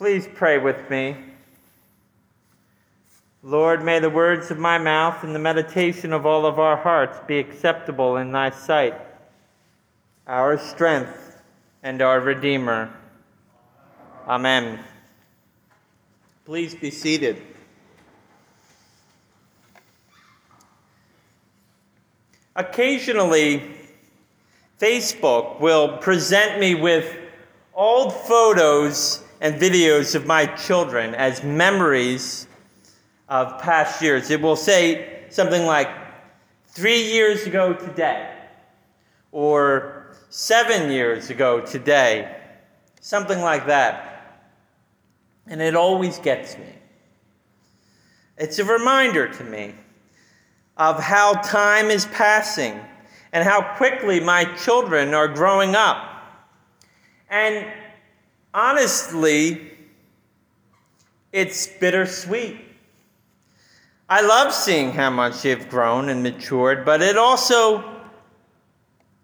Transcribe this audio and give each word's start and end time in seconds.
Please 0.00 0.26
pray 0.34 0.56
with 0.56 0.88
me. 0.88 1.14
Lord, 3.42 3.84
may 3.84 3.98
the 3.98 4.08
words 4.08 4.50
of 4.50 4.56
my 4.56 4.78
mouth 4.78 5.22
and 5.24 5.34
the 5.34 5.38
meditation 5.38 6.14
of 6.14 6.24
all 6.24 6.46
of 6.46 6.58
our 6.58 6.78
hearts 6.78 7.18
be 7.26 7.38
acceptable 7.38 8.16
in 8.16 8.32
thy 8.32 8.48
sight, 8.48 8.94
our 10.26 10.56
strength 10.56 11.42
and 11.82 12.00
our 12.00 12.18
Redeemer. 12.18 12.90
Amen. 14.26 14.80
Please 16.46 16.74
be 16.74 16.90
seated. 16.90 17.42
Occasionally, 22.56 23.70
Facebook 24.80 25.60
will 25.60 25.98
present 25.98 26.58
me 26.58 26.74
with 26.74 27.18
old 27.74 28.14
photos 28.14 29.24
and 29.40 29.60
videos 29.60 30.14
of 30.14 30.26
my 30.26 30.46
children 30.46 31.14
as 31.14 31.42
memories 31.42 32.46
of 33.28 33.60
past 33.60 34.02
years. 34.02 34.30
It 34.30 34.40
will 34.40 34.56
say 34.56 35.24
something 35.30 35.64
like, 35.64 35.88
three 36.72 37.02
years 37.10 37.46
ago 37.46 37.72
today, 37.72 38.32
or 39.32 40.16
seven 40.28 40.90
years 40.90 41.30
ago 41.30 41.60
today, 41.60 42.36
something 43.00 43.40
like 43.40 43.66
that. 43.66 44.46
And 45.46 45.60
it 45.60 45.74
always 45.74 46.18
gets 46.18 46.56
me. 46.56 46.72
It's 48.38 48.58
a 48.58 48.64
reminder 48.64 49.28
to 49.28 49.44
me 49.44 49.74
of 50.76 51.02
how 51.02 51.34
time 51.42 51.90
is 51.90 52.06
passing 52.06 52.80
and 53.32 53.46
how 53.46 53.76
quickly 53.76 54.20
my 54.20 54.44
children 54.56 55.12
are 55.12 55.28
growing 55.28 55.74
up. 55.74 56.06
And 57.28 57.66
honestly, 58.52 59.72
it's 61.32 61.66
bittersweet. 61.66 62.58
I 64.08 64.22
love 64.22 64.52
seeing 64.52 64.90
how 64.92 65.10
much 65.10 65.42
they've 65.42 65.68
grown 65.68 66.08
and 66.08 66.22
matured, 66.22 66.84
but 66.84 67.00
it 67.00 67.16
also, 67.16 67.84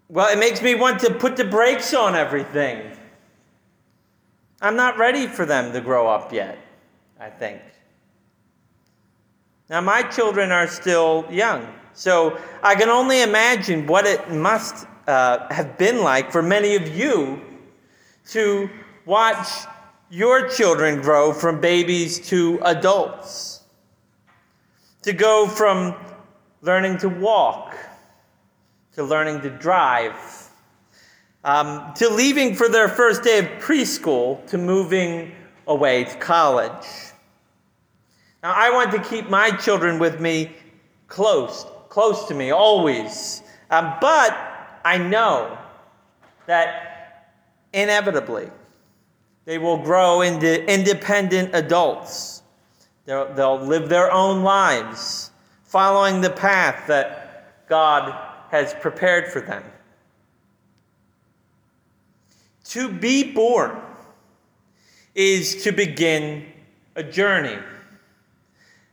well, 0.07 0.31
it 0.31 0.39
makes 0.39 0.61
me 0.61 0.75
want 0.75 1.01
to 1.01 1.13
put 1.13 1.35
the 1.35 1.43
brakes 1.43 1.93
on 1.93 2.15
everything. 2.15 2.91
I'm 4.61 4.77
not 4.77 4.97
ready 4.97 5.27
for 5.27 5.45
them 5.45 5.73
to 5.73 5.81
grow 5.81 6.07
up 6.07 6.31
yet, 6.31 6.57
I 7.19 7.29
think. 7.29 7.61
Now, 9.69 9.81
my 9.81 10.03
children 10.03 10.51
are 10.53 10.67
still 10.67 11.27
young, 11.29 11.67
so 11.93 12.39
I 12.63 12.75
can 12.75 12.87
only 12.87 13.21
imagine 13.21 13.85
what 13.85 14.05
it 14.05 14.31
must 14.31 14.87
uh, 15.05 15.53
have 15.53 15.77
been 15.77 16.01
like 16.01 16.31
for 16.31 16.41
many 16.41 16.75
of 16.75 16.95
you 16.95 17.41
to 18.29 18.69
watch 19.07 19.47
your 20.11 20.47
children 20.49 21.01
grow 21.01 21.33
from 21.33 21.59
babies 21.59 22.19
to 22.29 22.59
adults, 22.63 23.61
to 25.01 25.13
go 25.13 25.47
from 25.47 25.95
learning 26.61 26.99
to 26.99 27.09
walk 27.09 27.75
to 28.97 29.03
learning 29.03 29.39
to 29.41 29.49
drive, 29.51 30.49
um, 31.43 31.93
to 31.93 32.09
leaving 32.09 32.55
for 32.55 32.67
their 32.67 32.89
first 32.89 33.21
day 33.21 33.37
of 33.37 33.45
preschool 33.61 34.43
to 34.47 34.57
moving 34.57 35.31
away 35.67 36.03
to 36.03 36.17
college. 36.17 36.87
Now, 38.41 38.53
I 38.55 38.71
want 38.71 38.91
to 38.93 38.99
keep 38.99 39.29
my 39.29 39.51
children 39.51 39.99
with 39.99 40.19
me 40.19 40.51
close, 41.07 41.67
close 41.89 42.27
to 42.27 42.33
me, 42.33 42.49
always. 42.49 43.43
Um, 43.69 43.93
but 44.01 44.35
I 44.83 44.97
know 44.97 45.55
that 46.47 47.35
inevitably 47.73 48.49
they 49.47 49.57
will 49.57 49.77
grow 49.77 50.19
into 50.23 50.69
independent 50.69 51.51
adults. 51.55 52.43
They'll, 53.05 53.33
they'll 53.33 53.57
live 53.57 53.87
their 53.87 54.11
own 54.11 54.43
lives, 54.43 55.31
following 55.63 56.19
the 56.19 56.29
path 56.29 56.85
that 56.87 57.65
God 57.69 58.13
has 58.51 58.73
prepared 58.73 59.31
for 59.31 59.39
them. 59.39 59.63
To 62.65 62.91
be 62.91 63.31
born 63.31 63.79
is 65.15 65.63
to 65.63 65.71
begin 65.71 66.45
a 66.97 67.03
journey. 67.03 67.57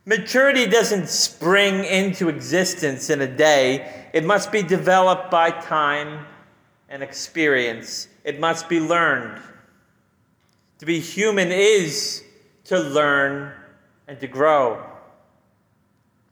Maturity 0.07 0.67
doesn't 0.67 1.09
spring 1.09 1.85
into 1.85 2.29
existence 2.29 3.11
in 3.11 3.23
a 3.23 3.27
day. 3.27 4.09
It 4.13 4.23
must 4.23 4.53
be 4.53 4.63
developed 4.63 5.33
by 5.33 5.51
time 5.51 6.25
and 6.89 7.03
experience. 7.03 8.07
It 8.23 8.39
must 8.39 8.69
be 8.69 8.79
learned. 8.79 9.43
To 10.79 10.87
be 10.87 11.01
human 11.01 11.53
is 11.53 12.23
to 12.65 12.79
learn 12.79 13.53
and 14.09 14.19
to 14.21 14.27
grow. 14.27 14.85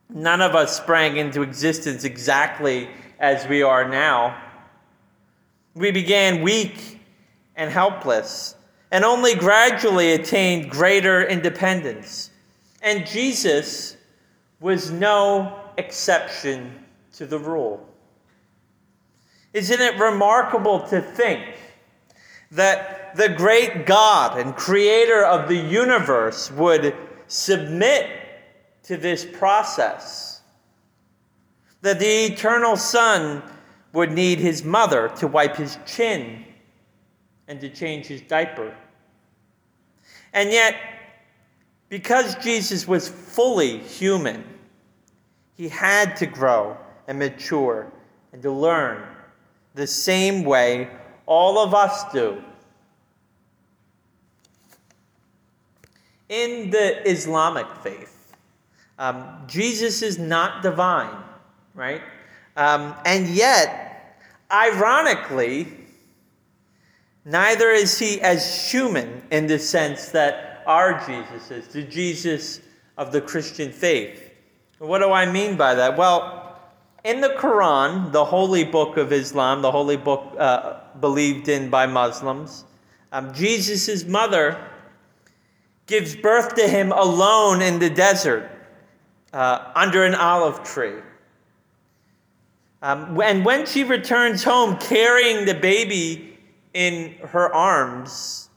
None 0.09 0.41
of 0.41 0.55
us 0.55 0.77
sprang 0.77 1.17
into 1.17 1.43
existence 1.43 2.05
exactly 2.05 2.89
as 3.19 3.47
we 3.47 3.63
are 3.63 3.89
now. 3.89 4.37
We 5.75 5.91
began 5.91 6.43
weak 6.43 7.01
and 7.57 7.71
helpless, 7.71 8.57
and 8.91 9.05
only 9.05 9.35
gradually 9.35 10.13
attained 10.13 10.71
greater 10.71 11.23
independence. 11.23 12.31
And 12.83 13.07
Jesus 13.07 13.97
was 14.61 14.91
no 14.91 15.61
exception 15.79 16.85
to 17.13 17.27
the 17.27 17.39
rule. 17.39 17.87
Isn't 19.53 19.81
it 19.81 19.99
remarkable 19.99 20.81
to 20.89 21.01
think 21.01 21.55
that 22.51 23.02
the 23.15 23.29
great 23.29 23.87
God 23.87 24.39
and 24.39 24.55
creator 24.57 25.25
of 25.25 25.49
the 25.49 25.57
universe 25.57 26.51
would 26.51 26.97
submit 27.27 28.11
to 28.85 28.97
this 28.97 29.25
process? 29.25 30.41
That 31.83 31.99
the 31.99 32.27
eternal 32.27 32.77
Son 32.77 33.43
would 33.93 34.13
need 34.13 34.39
his 34.39 34.65
mother 34.65 35.09
to 35.17 35.27
wipe 35.27 35.57
his 35.57 35.79
chin 35.87 36.45
and 37.49 37.61
to 37.61 37.69
change 37.69 38.07
his 38.07 38.23
diaper. 38.23 38.75
And 40.33 40.51
yet, 40.51 40.77
because 41.89 42.37
Jesus 42.37 42.89
was 42.89 43.09
fully 43.09 43.79
human, 43.79 44.45
he 45.55 45.69
had 45.69 46.17
to 46.17 46.27
grow 46.27 46.77
and 47.07 47.19
mature 47.19 47.93
and 48.33 48.41
to 48.43 48.51
learn 48.51 49.07
the 49.75 49.87
same 49.87 50.45
way 50.45 50.89
all 51.27 51.59
of 51.59 51.75
us 51.75 52.11
do. 52.13 52.43
In 56.33 56.71
the 56.71 57.07
Islamic 57.07 57.67
faith, 57.83 58.33
um, 58.99 59.23
Jesus 59.47 60.01
is 60.01 60.19
not 60.19 60.63
divine, 60.63 61.23
right? 61.75 62.01
Um, 62.57 62.95
and 63.05 63.29
yet, 63.29 64.17
ironically, 64.51 65.69
neither 67.27 67.69
is 67.69 67.99
he 67.99 68.19
as 68.23 68.71
human 68.71 69.21
in 69.31 69.47
the 69.47 69.59
sense 69.59 70.09
that 70.13 70.63
our 70.67 71.05
Jesus 71.07 71.51
is, 71.51 71.69
the 71.69 71.83
Jesus 71.83 72.63
of 72.97 73.13
the 73.13 73.21
Christian 73.21 73.71
faith. 73.71 74.33
What 74.79 75.01
do 75.01 75.13
I 75.13 75.31
mean 75.31 75.59
by 75.59 75.75
that? 75.75 75.99
Well, 75.99 76.59
in 77.05 77.21
the 77.21 77.35
Quran, 77.37 78.11
the 78.11 78.25
holy 78.25 78.65
book 78.65 78.97
of 78.97 79.13
Islam, 79.13 79.61
the 79.61 79.71
holy 79.71 79.99
book 79.99 80.35
uh, 80.39 80.81
believed 80.99 81.51
in 81.51 81.69
by 81.69 81.85
Muslims, 81.85 82.65
um, 83.13 83.35
Jesus' 83.35 84.07
mother 84.07 84.72
gives 85.87 86.17
birth 86.17 86.55
to 86.55 86.69
him 86.69 86.93
alone 86.93 87.63
in 87.63 87.79
the 87.79 87.91
desert 87.91 88.51
uh, 89.33 89.73
under 89.75 90.05
an 90.05 90.15
olive 90.15 90.63
tree. 90.63 91.01
Um, 92.83 93.21
and 93.21 93.45
when 93.45 93.65
she 93.67 93.85
returns 93.85 94.43
home 94.43 94.77
carrying 94.79 95.47
the 95.47 95.55
baby 95.55 96.39
in 96.75 97.15
her 97.29 97.53
arms, 97.55 98.49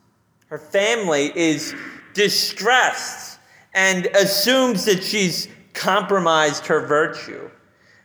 her 0.47 0.57
family 0.57 1.31
is 1.35 1.75
distressed 2.13 3.39
and 3.73 4.07
assumes 4.07 4.85
that 4.85 5.03
she's 5.03 5.47
compromised 5.73 6.65
her 6.65 6.87
virtue. 6.87 7.49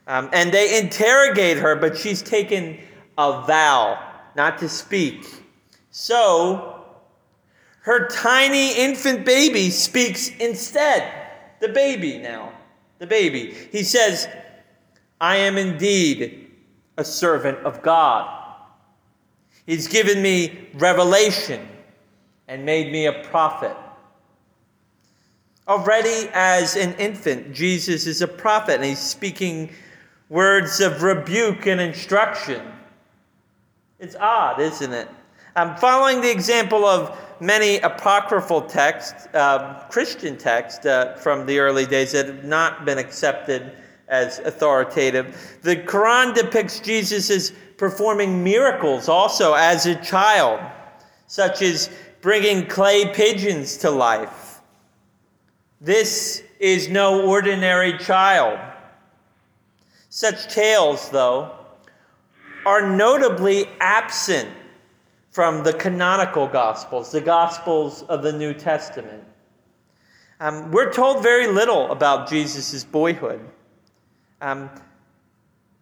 Um, 0.07 0.29
and 0.33 0.53
they 0.53 0.79
interrogate 0.79 1.57
her, 1.59 1.77
but 1.77 1.97
she's 1.97 2.21
taken 2.21 2.79
a 3.17 3.45
vow 3.47 3.99
not 4.35 4.59
to 4.59 4.69
speak. 4.69 5.25
So, 5.91 6.80
her 7.81 8.09
tiny 8.09 8.77
infant 8.77 9.25
baby 9.25 9.71
speaks 9.71 10.29
instead. 10.39 11.13
The 11.61 11.69
baby 11.69 12.19
now. 12.19 12.53
The 12.99 13.07
baby. 13.07 13.55
He 13.73 13.83
says, 13.83 14.29
I 15.21 15.37
am 15.37 15.57
indeed 15.57 16.51
a 16.97 17.05
servant 17.05 17.59
of 17.59 17.83
God. 17.83 18.37
He's 19.67 19.89
given 19.89 20.21
me 20.21 20.69
revelation 20.75 21.67
and 22.49 22.65
made 22.65 22.93
me 22.93 23.07
a 23.07 23.13
prophet. 23.25 23.77
Already 25.69 26.29
as 26.33 26.77
an 26.77 26.95
infant, 26.95 27.53
Jesus 27.55 28.07
is 28.07 28.23
a 28.23 28.29
prophet 28.29 28.77
and 28.77 28.85
he's 28.85 28.99
speaking 28.99 29.71
words 30.29 30.81
of 30.81 31.03
rebuke 31.03 31.67
and 31.67 31.81
instruction. 31.81 32.61
It's 33.99 34.17
odd, 34.17 34.61
isn't 34.61 34.93
it? 34.93 35.09
I'm 35.55 35.77
following 35.77 36.21
the 36.21 36.31
example 36.31 36.85
of 36.85 37.17
many 37.41 37.79
apocryphal 37.79 38.63
texts, 38.63 39.27
uh, 39.35 39.85
Christian 39.91 40.37
texts 40.37 40.87
uh, 40.87 41.17
from 41.21 41.47
the 41.47 41.59
early 41.59 41.87
days 41.87 42.13
that 42.13 42.27
have 42.27 42.45
not 42.45 42.85
been 42.85 42.99
accepted 42.99 43.73
as 44.09 44.41
authoritative. 44.41 45.59
The 45.63 45.77
Quran 45.77 46.35
depicts 46.35 46.81
Jesus 46.81 47.31
as 47.31 47.53
performing 47.77 48.45
miracles 48.45 49.09
also 49.09 49.55
as 49.55 49.87
a 49.87 49.95
child, 50.03 50.61
such 51.27 51.63
as 51.63 51.89
bringing 52.21 52.67
clay 52.67 53.13
pigeons 53.15 53.79
to 53.79 53.91
life. 53.91 54.61
This 55.81 56.43
is 56.59 56.89
no 56.91 57.27
ordinary 57.27 57.97
child. 57.97 58.59
Such 60.11 60.53
tales, 60.53 61.09
though, 61.09 61.57
are 62.67 62.95
notably 62.95 63.67
absent 63.81 64.51
from 65.31 65.63
the 65.63 65.73
canonical 65.73 66.47
Gospels, 66.47 67.13
the 67.13 67.21
Gospels 67.21 68.03
of 68.03 68.23
the 68.23 68.33
New 68.33 68.53
Testament. 68.53 69.25
Um, 70.41 70.71
we're 70.73 70.93
told 70.93 71.23
very 71.23 71.47
little 71.47 71.91
about 71.93 72.29
Jesus' 72.29 72.83
boyhood. 72.83 73.41
Um, 74.41 74.71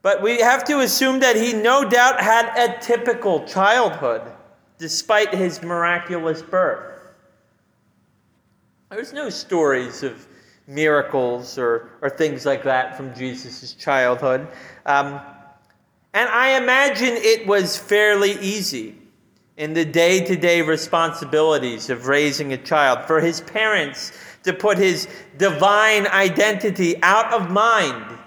but 0.03 0.23
we 0.23 0.41
have 0.41 0.65
to 0.65 0.81
assume 0.81 1.21
that 1.21 1.37
he 1.37 1.53
no 1.53 1.89
doubt 1.89 2.21
had 2.21 2.53
a 2.57 2.79
typical 2.81 3.45
childhood, 3.47 4.23
despite 4.79 5.35
his 5.35 5.63
miraculous 5.63 6.43
birth. 6.43 7.15
There's 8.91 9.13
no 9.13 9.31
stories 9.31 10.03
of 10.03 10.27
miracles 10.67 11.59
or, 11.59 11.91
or 12.03 12.11
things 12.11 12.45
like 12.45 12.63
that 12.65 12.97
from 12.97 13.15
Jesus' 13.15 13.75
childhood. 13.75 14.47
Um, 14.87 15.21
and 16.15 16.29
I 16.29 16.57
imagine 16.57 17.15
it 17.15 17.47
was 17.47 17.79
fairly 17.79 18.33
easy 18.41 18.98
in 19.59 19.75
the 19.75 19.85
day 19.85 20.25
to 20.25 20.37
day 20.37 20.63
responsibilities 20.63 21.91
of 21.91 22.07
raising 22.07 22.53
a 22.53 22.57
child 22.57 23.05
for 23.07 23.21
his 23.21 23.41
parents 23.41 24.13
to 24.45 24.53
put 24.53 24.79
his 24.79 25.09
divine 25.37 26.07
identity 26.07 26.95
out 27.03 27.33
of 27.33 27.51
mind 27.51 28.19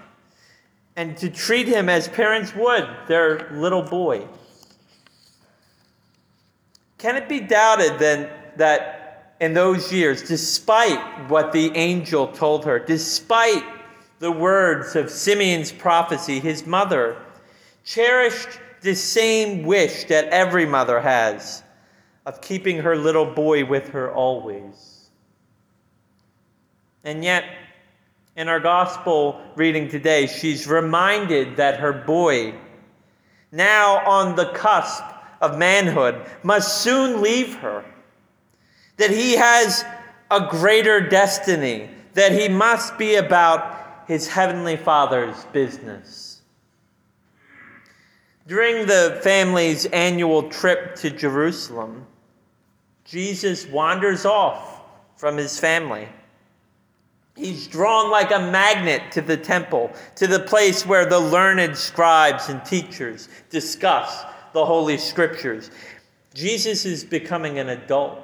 and 0.94 1.16
to 1.16 1.30
treat 1.30 1.66
him 1.66 1.88
as 1.88 2.06
parents 2.06 2.54
would 2.54 2.86
their 3.08 3.50
little 3.54 3.80
boy. 3.80 4.28
Can 6.98 7.16
it 7.16 7.30
be 7.30 7.40
doubted 7.40 7.98
then 7.98 8.28
that 8.56 9.34
in 9.40 9.54
those 9.54 9.90
years, 9.90 10.22
despite 10.22 11.30
what 11.30 11.50
the 11.50 11.74
angel 11.74 12.28
told 12.28 12.66
her, 12.66 12.78
despite 12.78 13.64
the 14.18 14.30
words 14.30 14.94
of 14.94 15.10
Simeon's 15.10 15.72
prophecy, 15.72 16.38
his 16.38 16.66
mother 16.66 17.16
cherished 17.84 18.60
the 18.82 18.94
same 18.94 19.62
wish 19.62 20.04
that 20.04 20.26
every 20.28 20.66
mother 20.66 21.00
has 21.00 21.62
of 22.26 22.40
keeping 22.40 22.78
her 22.78 22.96
little 22.96 23.26
boy 23.26 23.64
with 23.64 23.88
her 23.90 24.12
always. 24.12 25.08
And 27.04 27.24
yet, 27.24 27.44
in 28.36 28.48
our 28.48 28.60
gospel 28.60 29.40
reading 29.56 29.88
today, 29.88 30.26
she's 30.26 30.66
reminded 30.66 31.56
that 31.56 31.80
her 31.80 31.92
boy, 31.92 32.54
now 33.50 34.04
on 34.06 34.36
the 34.36 34.52
cusp 34.52 35.02
of 35.40 35.58
manhood, 35.58 36.24
must 36.42 36.82
soon 36.82 37.20
leave 37.20 37.56
her, 37.56 37.84
that 38.96 39.10
he 39.10 39.32
has 39.32 39.84
a 40.30 40.46
greater 40.48 41.00
destiny, 41.00 41.90
that 42.14 42.32
he 42.32 42.48
must 42.48 42.96
be 42.98 43.16
about 43.16 44.04
his 44.06 44.28
heavenly 44.28 44.76
Father's 44.76 45.44
business. 45.52 46.31
During 48.46 48.86
the 48.86 49.20
family's 49.22 49.86
annual 49.86 50.44
trip 50.44 50.96
to 50.96 51.10
Jerusalem, 51.10 52.06
Jesus 53.04 53.66
wanders 53.66 54.24
off 54.24 54.80
from 55.16 55.36
his 55.36 55.58
family. 55.58 56.08
He's 57.36 57.66
drawn 57.66 58.10
like 58.10 58.30
a 58.30 58.38
magnet 58.38 59.12
to 59.12 59.20
the 59.20 59.36
temple, 59.36 59.92
to 60.16 60.26
the 60.26 60.40
place 60.40 60.84
where 60.84 61.06
the 61.06 61.18
learned 61.18 61.76
scribes 61.76 62.48
and 62.48 62.64
teachers 62.64 63.28
discuss 63.48 64.24
the 64.52 64.64
Holy 64.64 64.98
Scriptures. 64.98 65.70
Jesus 66.34 66.84
is 66.84 67.04
becoming 67.04 67.58
an 67.58 67.70
adult. 67.70 68.18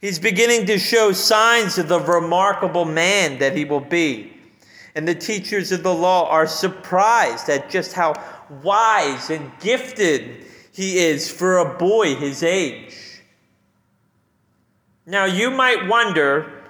He's 0.00 0.18
beginning 0.18 0.66
to 0.66 0.78
show 0.78 1.12
signs 1.12 1.76
of 1.76 1.88
the 1.88 2.00
remarkable 2.00 2.84
man 2.84 3.38
that 3.38 3.56
he 3.56 3.64
will 3.64 3.80
be. 3.80 4.39
And 4.94 5.06
the 5.06 5.14
teachers 5.14 5.72
of 5.72 5.82
the 5.82 5.94
law 5.94 6.28
are 6.28 6.46
surprised 6.46 7.48
at 7.48 7.70
just 7.70 7.92
how 7.92 8.14
wise 8.62 9.30
and 9.30 9.52
gifted 9.60 10.46
he 10.72 10.98
is 10.98 11.30
for 11.30 11.58
a 11.58 11.78
boy 11.78 12.14
his 12.14 12.42
age. 12.42 13.22
Now, 15.06 15.24
you 15.24 15.50
might 15.50 15.88
wonder 15.88 16.62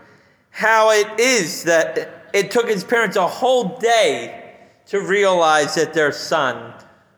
how 0.51 0.91
it 0.91 1.21
is 1.21 1.65
that 1.65 2.29
it 2.33 2.51
took 2.51 2.69
his 2.69 2.85
parents 2.85 3.17
a 3.17 3.27
whole 3.27 3.79
day 3.79 4.57
to 4.87 5.01
realize 5.01 5.75
that 5.75 5.95
their 5.95 6.13
son 6.13 6.75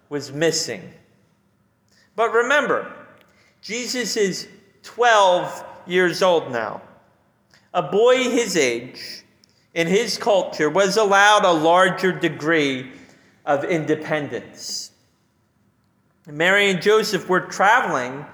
was 0.08 0.32
missing. 0.32 0.92
But 2.14 2.32
remember, 2.32 2.92
Jesus 3.60 4.16
is 4.16 4.48
12 4.82 5.64
years 5.86 6.22
old 6.22 6.50
now. 6.52 6.82
A 7.72 7.82
boy 7.82 8.24
his 8.24 8.56
age, 8.56 9.21
in 9.74 9.86
his 9.86 10.18
culture, 10.18 10.68
was 10.68 10.96
allowed 10.96 11.44
a 11.44 11.52
larger 11.52 12.12
degree 12.12 12.92
of 13.44 13.64
independence. 13.64 14.92
Mary 16.26 16.70
and 16.70 16.80
Joseph 16.80 17.28
were 17.28 17.40
traveling 17.40 18.24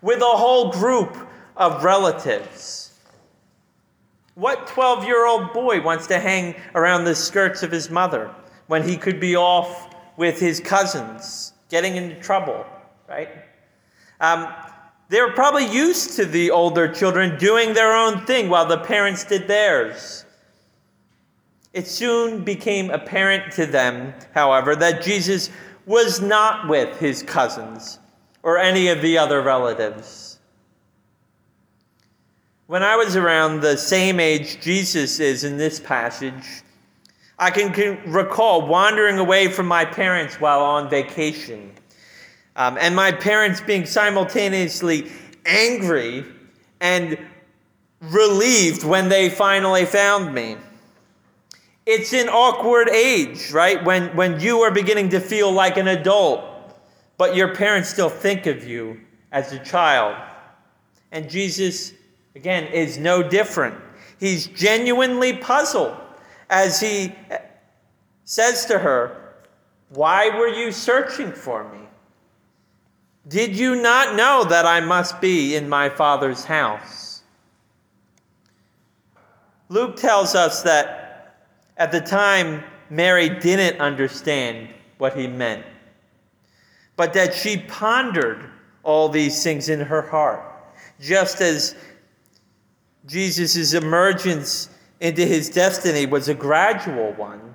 with 0.00 0.20
a 0.20 0.24
whole 0.24 0.70
group 0.70 1.16
of 1.56 1.82
relatives. 1.82 2.98
What 4.34 4.66
12 4.66 5.04
year 5.04 5.26
old 5.26 5.52
boy 5.52 5.82
wants 5.82 6.06
to 6.06 6.18
hang 6.18 6.54
around 6.74 7.04
the 7.04 7.14
skirts 7.14 7.62
of 7.62 7.70
his 7.70 7.90
mother 7.90 8.34
when 8.66 8.86
he 8.86 8.96
could 8.96 9.20
be 9.20 9.36
off 9.36 9.94
with 10.16 10.40
his 10.40 10.60
cousins, 10.60 11.52
getting 11.68 11.96
into 11.96 12.18
trouble, 12.20 12.64
right? 13.08 13.28
Um, 14.20 14.48
they 15.08 15.20
were 15.20 15.32
probably 15.32 15.66
used 15.66 16.16
to 16.16 16.24
the 16.24 16.50
older 16.50 16.88
children 16.88 17.38
doing 17.38 17.74
their 17.74 17.94
own 17.94 18.24
thing 18.24 18.48
while 18.48 18.64
the 18.64 18.78
parents 18.78 19.24
did 19.24 19.48
theirs. 19.48 20.24
It 21.72 21.86
soon 21.86 22.44
became 22.44 22.90
apparent 22.90 23.52
to 23.54 23.66
them, 23.66 24.12
however, 24.34 24.76
that 24.76 25.02
Jesus 25.02 25.50
was 25.86 26.20
not 26.20 26.68
with 26.68 26.98
his 26.98 27.22
cousins 27.22 27.98
or 28.42 28.58
any 28.58 28.88
of 28.88 29.00
the 29.00 29.16
other 29.18 29.40
relatives. 29.40 30.38
When 32.66 32.82
I 32.82 32.96
was 32.96 33.16
around 33.16 33.60
the 33.60 33.76
same 33.76 34.20
age 34.20 34.60
Jesus 34.60 35.20
is 35.20 35.44
in 35.44 35.56
this 35.56 35.80
passage, 35.80 36.62
I 37.38 37.50
can 37.50 38.00
recall 38.10 38.66
wandering 38.66 39.18
away 39.18 39.48
from 39.48 39.66
my 39.66 39.84
parents 39.84 40.40
while 40.40 40.60
on 40.60 40.88
vacation, 40.88 41.72
um, 42.54 42.78
and 42.78 42.94
my 42.94 43.12
parents 43.12 43.60
being 43.60 43.84
simultaneously 43.84 45.10
angry 45.44 46.24
and 46.80 47.18
relieved 48.00 48.84
when 48.84 49.08
they 49.08 49.28
finally 49.28 49.84
found 49.84 50.34
me. 50.34 50.56
It's 51.84 52.12
an 52.12 52.28
awkward 52.28 52.88
age, 52.88 53.50
right? 53.50 53.82
When, 53.84 54.14
when 54.14 54.38
you 54.38 54.60
are 54.60 54.70
beginning 54.70 55.08
to 55.10 55.20
feel 55.20 55.50
like 55.50 55.76
an 55.76 55.88
adult, 55.88 56.44
but 57.18 57.34
your 57.34 57.54
parents 57.54 57.88
still 57.88 58.08
think 58.08 58.46
of 58.46 58.66
you 58.66 59.00
as 59.32 59.52
a 59.52 59.58
child. 59.58 60.16
And 61.10 61.28
Jesus, 61.28 61.92
again, 62.36 62.64
is 62.72 62.98
no 62.98 63.22
different. 63.22 63.74
He's 64.20 64.46
genuinely 64.46 65.36
puzzled 65.36 65.96
as 66.48 66.78
he 66.78 67.14
eh, 67.30 67.38
says 68.24 68.66
to 68.66 68.78
her, 68.78 69.34
Why 69.88 70.28
were 70.28 70.48
you 70.48 70.70
searching 70.70 71.32
for 71.32 71.70
me? 71.72 71.80
Did 73.26 73.56
you 73.56 73.74
not 73.74 74.14
know 74.14 74.44
that 74.44 74.66
I 74.66 74.80
must 74.80 75.20
be 75.20 75.56
in 75.56 75.68
my 75.68 75.88
Father's 75.88 76.44
house? 76.44 77.22
Luke 79.68 79.96
tells 79.96 80.34
us 80.34 80.62
that 80.62 81.01
at 81.76 81.92
the 81.92 82.00
time, 82.00 82.62
Mary 82.90 83.28
didn't 83.28 83.80
understand 83.80 84.68
what 84.98 85.16
he 85.16 85.26
meant, 85.26 85.64
but 86.96 87.12
that 87.14 87.34
she 87.34 87.56
pondered 87.56 88.50
all 88.82 89.08
these 89.08 89.42
things 89.42 89.68
in 89.68 89.80
her 89.80 90.02
heart, 90.02 90.42
just 91.00 91.40
as 91.40 91.74
Jesus' 93.06 93.72
emergence 93.72 94.68
into 95.00 95.24
his 95.24 95.48
destiny 95.48 96.06
was 96.06 96.28
a 96.28 96.34
gradual 96.34 97.12
one, 97.14 97.54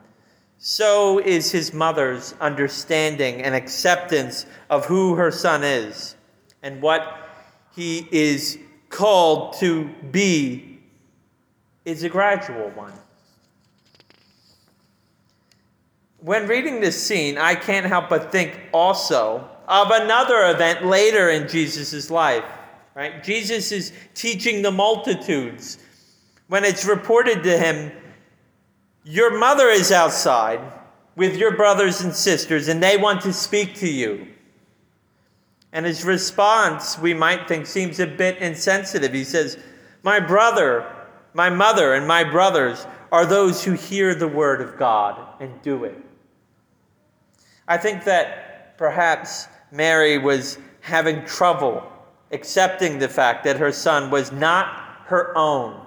so 0.58 1.20
is 1.20 1.52
his 1.52 1.74
mother's 1.74 2.34
understanding 2.42 3.42
and 3.42 3.54
acceptance 3.54 4.46
of 4.70 4.86
who 4.86 5.16
her 5.16 5.32
son 5.32 5.64
is 5.64 6.16
and 6.64 6.82
what 6.82 7.30
he 7.76 8.08
is 8.12 8.58
called 8.90 9.54
to 9.60 9.86
be 10.12 10.80
is 11.86 12.04
a 12.04 12.10
gradual 12.10 12.70
one. 12.72 12.94
When 16.20 16.48
reading 16.48 16.82
this 16.82 17.02
scene, 17.02 17.38
I 17.38 17.56
can't 17.56 17.86
help 17.86 18.10
but 18.10 18.32
think 18.32 18.60
also 18.74 19.48
of 19.68 19.92
another 19.92 20.50
event 20.50 20.86
later 20.86 21.30
in 21.30 21.48
Jesus' 21.48 22.10
life, 22.10 22.46
Right? 22.98 23.24
Jesus 23.24 23.72
is 23.72 23.94
teaching 24.16 24.64
the 24.64 24.72
multitudes. 24.72 25.78
When 26.48 26.64
it's 26.64 26.84
reported 26.84 27.44
to 27.44 27.56
him, 27.56 27.92
Your 29.04 29.38
mother 29.38 29.68
is 29.68 29.92
outside 29.92 30.60
with 31.16 31.38
your 31.38 31.56
brothers 31.56 32.02
and 32.02 32.12
sisters, 32.12 32.68
and 32.68 32.82
they 32.82 32.98
want 32.98 33.22
to 33.22 33.34
speak 33.34 33.76
to 33.76 33.88
you. 33.88 34.26
And 35.72 35.86
his 35.86 36.04
response, 36.04 36.98
we 36.98 37.14
might 37.14 37.48
think, 37.48 37.68
seems 37.68 38.00
a 38.00 38.08
bit 38.08 38.40
insensitive. 38.40 39.14
He 39.14 39.24
says, 39.24 39.60
My 40.02 40.20
brother, 40.20 40.92
my 41.36 41.52
mother, 41.52 41.94
and 41.94 42.08
my 42.08 42.24
brothers 42.24 42.88
are 43.12 43.28
those 43.28 43.64
who 43.64 43.74
hear 43.74 44.16
the 44.16 44.28
word 44.28 44.60
of 44.60 44.76
God 44.76 45.24
and 45.40 45.62
do 45.62 45.84
it. 45.84 46.04
I 47.68 47.78
think 47.78 48.06
that 48.06 48.78
perhaps 48.78 49.48
Mary 49.72 50.18
was 50.18 50.58
having 50.82 51.26
trouble 51.26 51.84
accepting 52.32 53.00
the 53.00 53.10
fact 53.10 53.44
that 53.44 53.58
her 53.58 53.72
son 53.72 54.10
was 54.10 54.32
not 54.32 54.68
her 55.06 55.38
own, 55.38 55.86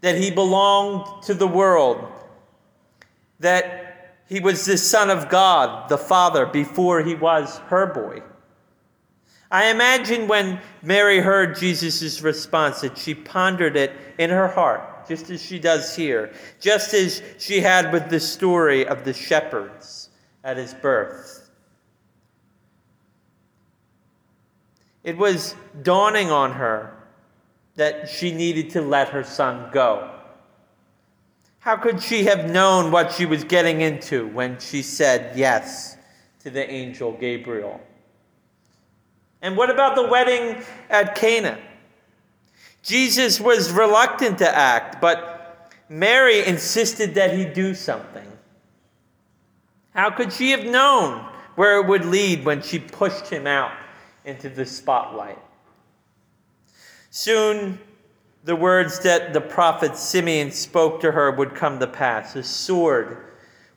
that 0.00 0.16
he 0.16 0.30
belonged 0.30 1.22
to 1.22 1.34
the 1.34 1.46
world, 1.46 2.06
that 3.40 4.16
he 4.26 4.40
was 4.40 4.64
the 4.64 4.78
Son 4.78 5.10
of 5.10 5.28
God, 5.28 5.88
the 5.88 5.98
Father, 5.98 6.46
before 6.46 7.02
he 7.02 7.14
was 7.14 7.58
her 7.68 7.86
boy. 7.86 8.22
I 9.50 9.66
imagine 9.66 10.26
when 10.26 10.60
Mary 10.82 11.20
heard 11.20 11.56
Jesus' 11.56 12.22
response 12.22 12.80
that 12.80 12.96
she 12.96 13.14
pondered 13.14 13.76
it 13.76 13.92
in 14.18 14.30
her 14.30 14.48
heart, 14.48 15.06
just 15.06 15.30
as 15.30 15.42
she 15.42 15.58
does 15.58 15.94
here, 15.94 16.32
just 16.58 16.94
as 16.94 17.22
she 17.38 17.60
had 17.60 17.92
with 17.92 18.08
the 18.08 18.18
story 18.18 18.86
of 18.86 19.04
the 19.04 19.12
shepherds 19.12 20.04
at 20.44 20.58
his 20.58 20.74
birth. 20.74 21.50
It 25.02 25.18
was 25.18 25.56
dawning 25.82 26.30
on 26.30 26.52
her 26.52 26.94
that 27.76 28.08
she 28.08 28.32
needed 28.32 28.70
to 28.70 28.80
let 28.80 29.08
her 29.08 29.24
son 29.24 29.70
go. 29.72 30.10
How 31.58 31.76
could 31.76 32.02
she 32.02 32.24
have 32.24 32.50
known 32.50 32.90
what 32.90 33.12
she 33.12 33.26
was 33.26 33.42
getting 33.42 33.80
into 33.80 34.28
when 34.28 34.58
she 34.60 34.82
said 34.82 35.36
yes 35.36 35.96
to 36.40 36.50
the 36.50 36.70
angel 36.70 37.12
Gabriel? 37.12 37.80
And 39.40 39.56
what 39.56 39.70
about 39.70 39.94
the 39.94 40.06
wedding 40.06 40.62
at 40.90 41.14
Cana? 41.14 41.58
Jesus 42.82 43.40
was 43.40 43.72
reluctant 43.72 44.38
to 44.38 44.56
act, 44.56 45.00
but 45.00 45.70
Mary 45.88 46.44
insisted 46.46 47.14
that 47.14 47.36
he 47.36 47.46
do 47.46 47.74
something. 47.74 48.26
How 49.94 50.10
could 50.10 50.32
she 50.32 50.50
have 50.50 50.64
known 50.64 51.24
where 51.54 51.80
it 51.80 51.86
would 51.86 52.04
lead 52.04 52.44
when 52.44 52.62
she 52.62 52.78
pushed 52.78 53.28
him 53.28 53.46
out 53.46 53.72
into 54.24 54.48
the 54.48 54.66
spotlight? 54.66 55.38
Soon, 57.10 57.78
the 58.42 58.56
words 58.56 58.98
that 59.00 59.32
the 59.32 59.40
prophet 59.40 59.96
Simeon 59.96 60.50
spoke 60.50 61.00
to 61.00 61.12
her 61.12 61.30
would 61.30 61.54
come 61.54 61.78
to 61.78 61.86
pass. 61.86 62.34
A 62.34 62.42
sword 62.42 63.18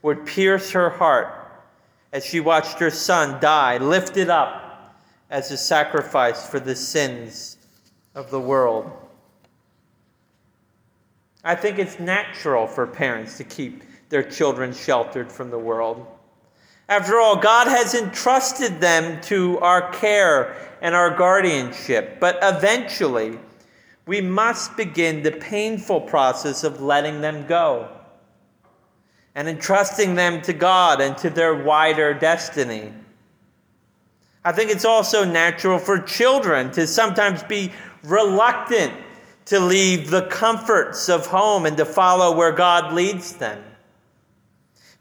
would 0.01 0.25
pierce 0.25 0.71
her 0.71 0.89
heart 0.89 1.33
as 2.12 2.25
she 2.25 2.39
watched 2.39 2.79
her 2.79 2.89
son 2.89 3.39
die, 3.39 3.77
lifted 3.77 4.29
up 4.29 4.95
as 5.29 5.51
a 5.51 5.57
sacrifice 5.57 6.50
for 6.50 6.59
the 6.59 6.75
sins 6.75 7.57
of 8.15 8.31
the 8.31 8.39
world. 8.39 8.91
I 11.43 11.55
think 11.55 11.77
it's 11.77 12.00
natural 12.00 12.65
for 12.65 12.88
parents 12.88 13.38
to 13.38 13.43
keep 13.43 13.83
their 14.10 14.24
children 14.24 14.74
sheltered 14.74 15.32
from 15.32 15.50
the 15.50 15.60
world. 15.60 16.06
After 16.90 17.20
all, 17.20 17.36
God 17.36 17.68
has 17.68 17.94
entrusted 17.94 18.80
them 18.80 19.20
to 19.24 19.60
our 19.60 19.92
care 19.92 20.56
and 20.82 20.96
our 20.96 21.16
guardianship, 21.16 22.20
but 22.20 22.40
eventually 22.42 23.38
we 24.06 24.22
must 24.22 24.78
begin 24.78 25.22
the 25.22 25.34
painful 25.34 26.02
process 26.02 26.64
of 26.64 26.82
letting 26.82 27.20
them 27.20 27.46
go 27.46 27.90
and 29.36 29.48
entrusting 29.48 30.16
them 30.16 30.42
to 30.42 30.54
God 30.54 31.02
and 31.02 31.18
to 31.18 31.30
their 31.30 31.54
wider 31.54 32.14
destiny. 32.14 32.94
I 34.44 34.54
think 34.54 34.72
it's 34.72 34.86
also 34.86 35.26
natural 35.26 35.78
for 35.78 36.00
children 36.00 36.72
to 36.72 36.88
sometimes 36.88 37.44
be 37.44 37.74
reluctant 38.04 38.94
to 39.46 39.60
leave 39.60 40.10
the 40.10 40.24
comforts 40.28 41.10
of 41.10 41.28
home 41.28 41.66
and 41.66 41.76
to 41.78 41.86
follow 41.86 42.36
where 42.36 42.54
God 42.54 42.94
leads 42.94 43.34
them. 43.34 43.62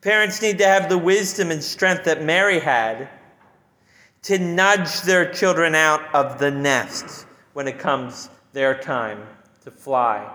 Parents 0.06 0.40
need 0.40 0.58
to 0.58 0.64
have 0.64 0.88
the 0.88 0.96
wisdom 0.96 1.50
and 1.50 1.60
strength 1.60 2.04
that 2.04 2.22
Mary 2.22 2.60
had 2.60 3.08
to 4.22 4.38
nudge 4.38 5.00
their 5.00 5.32
children 5.32 5.74
out 5.74 6.14
of 6.14 6.38
the 6.38 6.48
nest 6.48 7.26
when 7.54 7.66
it 7.66 7.80
comes 7.80 8.30
their 8.52 8.78
time 8.78 9.26
to 9.64 9.72
fly. 9.72 10.32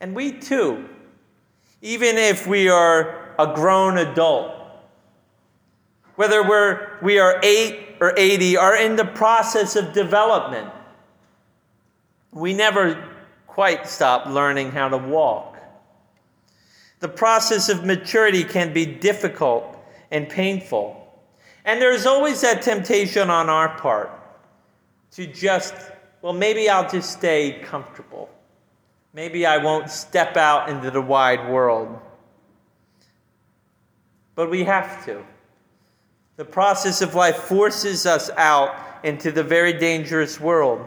And 0.00 0.12
we 0.12 0.32
too, 0.32 0.88
even 1.82 2.16
if 2.16 2.48
we 2.48 2.68
are 2.68 3.36
a 3.38 3.54
grown 3.54 3.98
adult, 3.98 4.52
whether 6.16 6.42
we're, 6.42 6.98
we 7.00 7.20
are 7.20 7.38
8 7.44 7.98
or 8.00 8.12
80, 8.16 8.56
are 8.56 8.76
in 8.76 8.96
the 8.96 9.04
process 9.04 9.76
of 9.76 9.92
development. 9.92 10.72
We 12.32 12.54
never 12.54 13.08
quite 13.46 13.86
stop 13.86 14.26
learning 14.26 14.72
how 14.72 14.88
to 14.88 14.98
walk. 14.98 15.55
The 17.00 17.08
process 17.08 17.68
of 17.68 17.84
maturity 17.84 18.42
can 18.42 18.72
be 18.72 18.86
difficult 18.86 19.76
and 20.10 20.28
painful. 20.28 21.02
And 21.64 21.80
there's 21.80 22.06
always 22.06 22.40
that 22.42 22.62
temptation 22.62 23.28
on 23.28 23.50
our 23.50 23.76
part 23.78 24.10
to 25.12 25.26
just, 25.26 25.74
well, 26.22 26.32
maybe 26.32 26.68
I'll 26.68 26.88
just 26.88 27.12
stay 27.12 27.60
comfortable. 27.64 28.30
Maybe 29.12 29.46
I 29.46 29.58
won't 29.58 29.90
step 29.90 30.36
out 30.36 30.68
into 30.68 30.90
the 30.90 31.00
wide 31.00 31.50
world. 31.50 31.98
But 34.34 34.50
we 34.50 34.64
have 34.64 35.04
to. 35.06 35.24
The 36.36 36.44
process 36.44 37.00
of 37.00 37.14
life 37.14 37.36
forces 37.36 38.04
us 38.06 38.30
out 38.36 38.76
into 39.02 39.32
the 39.32 39.42
very 39.42 39.72
dangerous 39.72 40.38
world. 40.38 40.84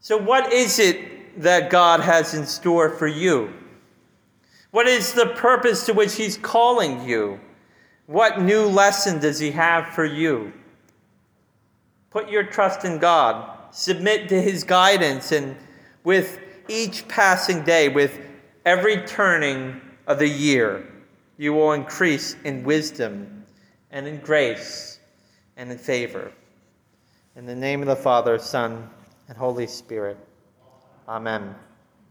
So, 0.00 0.16
what 0.16 0.52
is 0.52 0.78
it 0.78 1.40
that 1.42 1.70
God 1.70 2.00
has 2.00 2.34
in 2.34 2.46
store 2.46 2.90
for 2.90 3.08
you? 3.08 3.52
What 4.74 4.88
is 4.88 5.12
the 5.12 5.26
purpose 5.26 5.86
to 5.86 5.92
which 5.92 6.16
He's 6.16 6.36
calling 6.36 7.08
you? 7.08 7.38
What 8.06 8.40
new 8.40 8.64
lesson 8.64 9.20
does 9.20 9.38
He 9.38 9.52
have 9.52 9.94
for 9.94 10.04
you? 10.04 10.52
Put 12.10 12.28
your 12.28 12.42
trust 12.42 12.84
in 12.84 12.98
God, 12.98 13.72
submit 13.72 14.28
to 14.30 14.42
His 14.42 14.64
guidance, 14.64 15.30
and 15.30 15.54
with 16.02 16.40
each 16.66 17.06
passing 17.06 17.62
day, 17.62 17.88
with 17.88 18.18
every 18.64 18.96
turning 19.02 19.80
of 20.08 20.18
the 20.18 20.28
year, 20.28 20.84
you 21.38 21.52
will 21.52 21.70
increase 21.74 22.34
in 22.42 22.64
wisdom 22.64 23.44
and 23.92 24.08
in 24.08 24.18
grace 24.18 24.98
and 25.56 25.70
in 25.70 25.78
favor. 25.78 26.32
In 27.36 27.46
the 27.46 27.54
name 27.54 27.80
of 27.80 27.86
the 27.86 27.94
Father, 27.94 28.40
Son, 28.40 28.90
and 29.28 29.38
Holy 29.38 29.68
Spirit. 29.68 30.18
Amen. 31.06 31.54